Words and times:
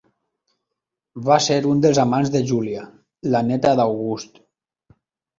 Va 1.27 1.35
ser 1.47 1.57
un 1.71 1.83
dels 1.85 1.99
amants 2.03 2.31
de 2.35 2.41
Júlia, 2.51 2.85
la 3.35 3.41
néta 3.51 3.75
d'August. 3.81 4.41